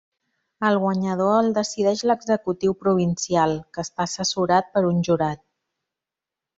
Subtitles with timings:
[0.69, 5.47] El guanyador el decideix l'Executiu Provincial, que està assessorat per un jurat.